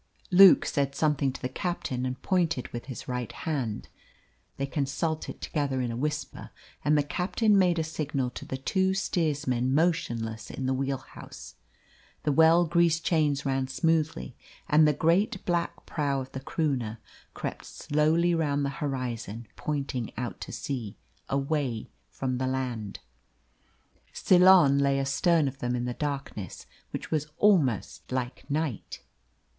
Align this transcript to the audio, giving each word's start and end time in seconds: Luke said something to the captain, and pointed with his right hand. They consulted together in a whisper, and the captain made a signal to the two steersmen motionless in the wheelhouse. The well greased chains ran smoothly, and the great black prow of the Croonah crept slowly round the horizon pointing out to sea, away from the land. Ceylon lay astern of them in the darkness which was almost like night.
Luke 0.31 0.65
said 0.65 0.95
something 0.95 1.31
to 1.31 1.39
the 1.39 1.47
captain, 1.47 2.07
and 2.07 2.19
pointed 2.23 2.67
with 2.69 2.85
his 2.85 3.07
right 3.07 3.31
hand. 3.31 3.87
They 4.57 4.65
consulted 4.65 5.41
together 5.41 5.79
in 5.79 5.91
a 5.91 5.95
whisper, 5.95 6.49
and 6.83 6.97
the 6.97 7.03
captain 7.03 7.55
made 7.55 7.77
a 7.77 7.83
signal 7.83 8.31
to 8.31 8.43
the 8.43 8.57
two 8.57 8.95
steersmen 8.95 9.75
motionless 9.75 10.49
in 10.49 10.65
the 10.65 10.73
wheelhouse. 10.73 11.53
The 12.23 12.31
well 12.31 12.65
greased 12.65 13.05
chains 13.05 13.45
ran 13.45 13.67
smoothly, 13.67 14.35
and 14.67 14.87
the 14.87 14.93
great 14.93 15.45
black 15.45 15.85
prow 15.85 16.19
of 16.19 16.31
the 16.31 16.39
Croonah 16.39 16.97
crept 17.35 17.65
slowly 17.67 18.33
round 18.33 18.65
the 18.65 18.69
horizon 18.81 19.47
pointing 19.55 20.13
out 20.17 20.41
to 20.41 20.51
sea, 20.51 20.97
away 21.29 21.91
from 22.09 22.39
the 22.39 22.47
land. 22.47 23.01
Ceylon 24.13 24.79
lay 24.79 24.99
astern 24.99 25.47
of 25.47 25.59
them 25.59 25.75
in 25.75 25.85
the 25.85 25.93
darkness 25.93 26.65
which 26.89 27.11
was 27.11 27.27
almost 27.37 28.11
like 28.11 28.49
night. 28.49 29.01